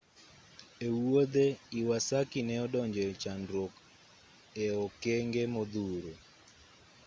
e 0.87 0.87
wuodhe 1.01 1.45
iwasaki 1.79 2.39
ne 2.47 2.55
odonje 2.65 3.01
e 3.11 3.13
chandruok 3.21 3.73
e-okenge 4.63 5.43
modhuro 5.53 6.11